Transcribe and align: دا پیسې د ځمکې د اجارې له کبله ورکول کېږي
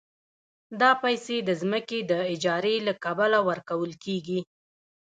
دا 0.81 0.91
پیسې 1.03 1.37
د 1.43 1.49
ځمکې 1.61 1.99
د 2.11 2.13
اجارې 2.33 2.75
له 2.87 2.93
کبله 3.03 3.39
ورکول 3.49 3.91
کېږي 4.03 4.39